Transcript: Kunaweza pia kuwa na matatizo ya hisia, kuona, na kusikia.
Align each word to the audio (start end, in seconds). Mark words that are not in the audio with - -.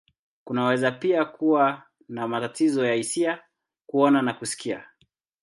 Kunaweza 0.43 0.91
pia 0.91 1.25
kuwa 1.25 1.83
na 2.09 2.27
matatizo 2.27 2.85
ya 2.87 2.93
hisia, 2.93 3.39
kuona, 3.85 4.21
na 4.21 4.33
kusikia. 4.33 4.83